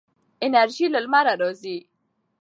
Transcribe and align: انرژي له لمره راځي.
انرژي 0.45 0.87
له 0.93 0.99
لمره 1.03 1.33
راځي. 1.41 1.77